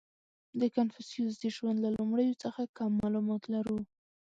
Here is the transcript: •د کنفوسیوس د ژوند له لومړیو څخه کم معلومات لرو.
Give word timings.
•د 0.59 0.61
کنفوسیوس 0.75 1.33
د 1.39 1.45
ژوند 1.55 1.77
له 1.85 1.89
لومړیو 1.97 2.39
څخه 2.43 2.61
کم 2.77 2.91
معلومات 3.01 3.43
لرو. 3.53 3.79